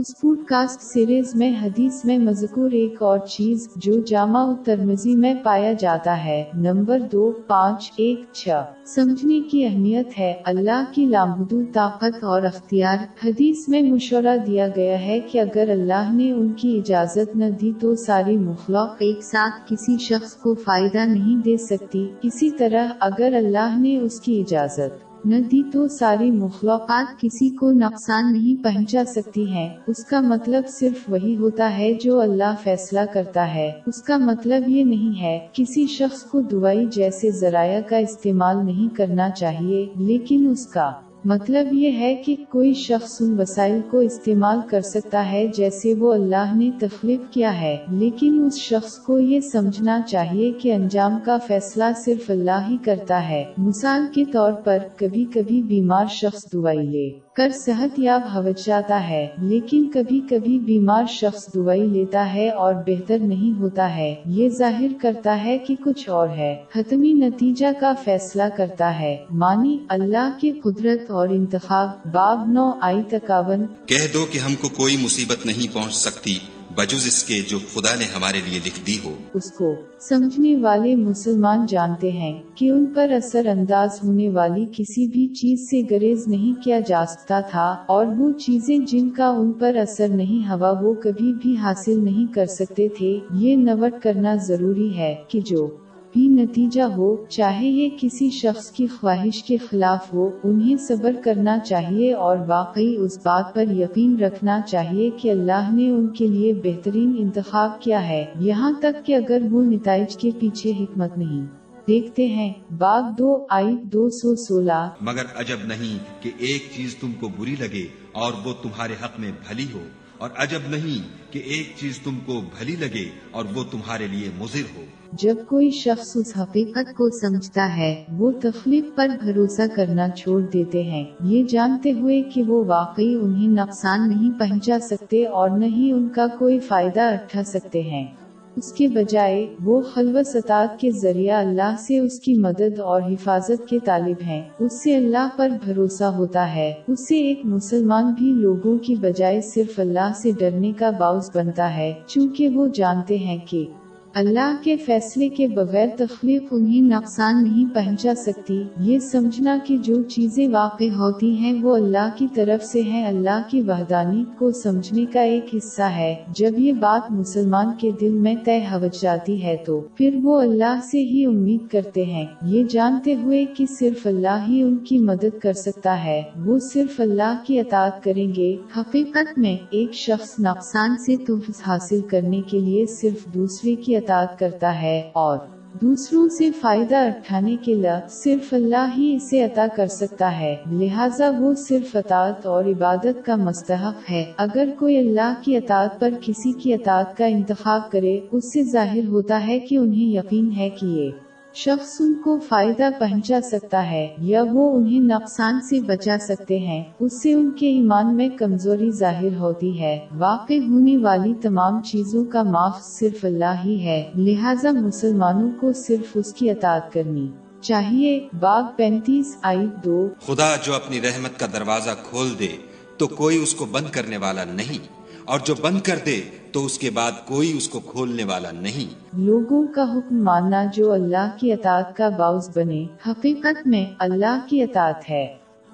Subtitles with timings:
[0.00, 5.34] اس pod cost series میں حدیث میں مذکور ایک اور چیز جو جامع ترمزی میں
[5.42, 8.48] پایا جاتا ہے، نمبر دو، پانچ، ایک، چھ۔
[8.86, 15.00] سمجھنے کی اہمیت ہے، اللہ کی لامحدود طاقت اور اختیار۔ حدیث میں مشورہ دیا گیا
[15.00, 19.72] ہے کہ اگر اللہ نے ان کی اجازت نہ دی تو ساری مخلوق ایک ساتھ
[19.72, 25.09] کسی شخص کو فائدہ نہیں دے سکتی۔ اسی طرح اگر اللہ نے اس کی اجازت
[25.24, 30.68] نہ دی تو ساری مخلوقات کسی کو نقصان نہیں پہنچا سکتی ہیں اس کا مطلب
[30.68, 35.46] صرف وہی ہوتا ہے جو اللہ فیصلہ کرتا ہے۔ اس کا مطلب یہ نہیں ہے
[35.52, 40.92] کسی شخص کو دوائی جیسے ذرائع کا استعمال نہیں کرنا چاہیے، لیکن اس کا۔
[41.24, 46.12] مطلب یہ ہے کہ کوئی شخص ان وسائل کو استعمال کر سکتا ہے جیسے وہ
[46.12, 51.38] اللہ نے تخلیق کیا ہے، لیکن اس شخص کو یہ سمجھنا چاہیے کہ انجام کا
[51.46, 56.86] فیصلہ صرف اللہ ہی کرتا ہے۔ مثال کے طور پر، کبھی کبھی بیمار شخص دوائی
[56.86, 62.50] لے۔ کر صحت یاب ہو جاتا ہے، لیکن کبھی کبھی بیمار شخص دوائی لیتا ہے
[62.50, 67.66] اور بہتر نہیں ہوتا ہے۔ یہ ظاہر کرتا ہے کہ کچھ اور ہے۔ حتمی نتیجہ
[67.80, 74.14] کا فیصلہ کرتا ہے۔ مانی اللہ کی قدرت اور انتخاب، باب نو آئی تکاون۔ کہہ
[74.14, 76.38] دو کہ ہم کو کوئی مصیبت نہیں پہنچ سکتی۔
[76.76, 80.96] بجز اس کے جو خدا نے ہمارے لیے لکھ دی ہو۔ اس کو سمجھنے والے
[80.96, 86.28] مسلمان جانتے ہیں کہ ان پر اثر انداز ہونے والی کسی بھی چیز سے گریز
[86.28, 90.70] نہیں کیا جا سکتا تھا اور وہ چیزیں جن کا ان پر اثر نہیں ہوا
[90.80, 95.68] وہ کبھی بھی حاصل نہیں کر سکتے تھے۔ یہ نوٹ کرنا ضروری ہے کہ جو
[96.12, 101.58] بھی نتیجہ ہو، چاہے یہ کسی شخص کی خواہش کے خلاف ہو، انہیں صبر کرنا
[101.58, 106.54] چاہیے اور واقعی اس بات پر یقین رکھنا چاہیے کہ اللہ نے ان کے لیے
[106.54, 111.46] بہترین انتخاب کیا ہے۔ یہاں تک کہ اگر وہ نتائج کے پیچھے حکمت نہیں۔
[111.88, 117.12] دیکھتے ہیں، باغ دو آئی دو سو سولہ۔ مگر عجب نہیں کہ ایک چیز تم
[117.20, 119.80] کو بری لگے اور وہ تمہارے حق میں بھلی ہو۔
[120.20, 124.78] اور عجب نہیں کہ ایک چیز تم کو بھلی لگے اور وہ تمہارے لیے مضر
[124.78, 130.40] ہو۔ جب کوئی شخص اس حقیقت کو سمجھتا ہے، وہ تخلیق پر بھروسہ کرنا چھوڑ
[130.40, 135.64] دیتے ہیں۔ یہ جانتے ہوئے کہ وہ واقعی انہیں نقصان نہیں پہنچا سکتے اور نہ
[135.64, 138.06] ہی ان کا کوئی فائدہ اٹھا سکتے ہیں۔
[138.56, 143.68] اس کے بجائے وہ خلوت ستاد کے ذریعہ اللہ سے اس کی مدد اور حفاظت
[143.68, 148.26] کے طالب ہیں۔ اس سے اللہ پر بھروسہ ہوتا ہے۔ اس سے ایک مسلمان بھی
[148.26, 153.38] لوگوں کی بجائے صرف اللہ سے ڈرنے کا باعث بنتا ہے، چونکہ وہ جانتے ہیں
[153.46, 153.66] کہ
[154.14, 160.02] اللہ کے فیصلے کے بغیر تخلیق انہیں نقصان نہیں پہنچا سکتی۔ یہ سمجھنا کہ جو
[160.02, 165.04] چیزیں واقع ہوتی ہیں وہ اللہ کی طرف سے ہیں، اللہ کی وحدانی کو سمجھنے
[165.12, 169.56] کا ایک حصہ ہے۔ جب یہ بات مسلمان کے دل میں طے ہو جاتی ہے
[169.66, 174.44] تو پھر وہ اللہ سے ہی امید کرتے ہیں۔ یہ جانتے ہوئے کہ صرف اللہ
[174.48, 179.38] ہی ان کی مدد کر سکتا ہے۔ وہ صرف اللہ کی اطاعت کریں گے۔ حقیقت
[179.38, 184.82] میں ایک شخص نقصان سے تحفظ حاصل کرنے کے لیے صرف دوسرے کی اطاعت کرتا
[184.82, 185.38] ہے اور
[185.80, 191.30] دوسروں سے فائدہ اٹھانے کے لیے صرف اللہ ہی اسے عطا کر سکتا ہے۔ لہٰذا
[191.38, 196.52] وہ صرف اطاعت اور عبادت کا مستحق ہے۔ اگر کوئی اللہ کی اطاعت پر کسی
[196.52, 200.86] کی اطاعت کا انتخاب کرے، اس سے ظاہر ہوتا ہے کہ انہیں یقین ہے کہ
[200.86, 201.10] یہ
[201.54, 206.84] شخص ان کو فائدہ پہنچا سکتا ہے یا وہ انہیں نقصان سے بچا سکتے ہیں،
[207.00, 212.24] اس سے ان کے ایمان میں کمزوری ظاہر ہوتی ہے۔ واقع ہونے والی تمام چیزوں
[212.24, 217.28] کا معاف صرف اللہ ہی ہے، لہٰذا مسلمانوں کو صرف اس کی اطاعت کرنی
[217.60, 222.48] چاہیے۔ باغ پینتیس آئی دو۔ خدا جو اپنی رحمت کا دروازہ کھول دے،
[222.96, 224.99] تو کوئی اس کو بند کرنے والا نہیں۔
[225.30, 226.20] اور جو بند کر دے
[226.52, 230.92] تو اس کے بعد کوئی اس کو کھولنے والا نہیں۔ لوگوں کا حکم ماننا جو
[230.92, 235.26] اللہ کی اطاعت کا باعث بنے حقیقت میں اللہ کی اطاعت ہے۔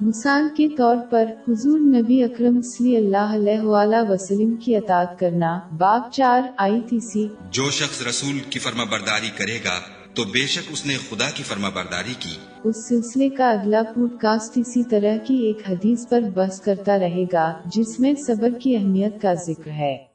[0.00, 5.60] مثال کے طور پر حضور نبی اکرم صلی اللہ علیہ وآلہ وسلم کی اطاعت کرنا
[5.78, 10.46] باب چار آئی تھی سی جو شخص رسول کی فرما برداری کرے گا تو بے
[10.46, 14.82] شک اس نے خدا کی فرما برداری کی۔ اس سلسلے کا اگلا پوڈ کاسٹ اسی
[14.84, 19.34] طرح کی ایک حدیث پر بس کرتا رہے گا، جس میں صبر کی اہمیت کا
[19.34, 20.11] ذکر ہے۔